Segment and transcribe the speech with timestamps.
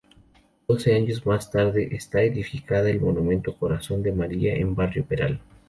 [0.67, 5.39] Doce años más tarde está edificada el monumento Corazón de María en Barrio Peral.